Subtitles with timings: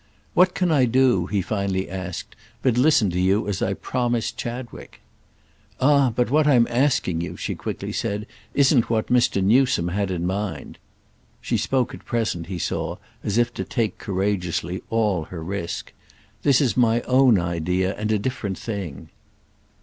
[0.33, 4.99] "What can I do," he finally asked, "but listen to you as I promised Chadwick?"
[5.79, 8.25] "Ah but what I'm asking you," she quickly said,
[8.55, 9.43] "isn't what Mr.
[9.43, 10.79] Newsome had in mind."
[11.39, 15.93] She spoke at present, he saw, as if to take courageously all her risk.
[16.41, 19.09] "This is my own idea and a different thing."